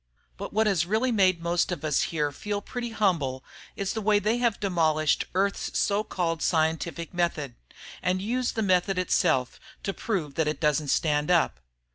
[0.35, 3.43] But what has really made most of us here feel pretty humble
[3.75, 7.53] is the way they have demolished Earth's so called "scientific method"
[8.01, 11.59] and used the method itself to prove that it doesn't stand up!